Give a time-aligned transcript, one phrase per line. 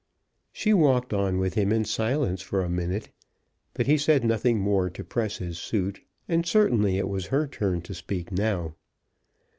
[0.51, 3.09] She walked on with him in silence for a minute;
[3.75, 7.83] but he said nothing more to press his suit, and certainly it was her turn
[7.83, 8.73] to speak now.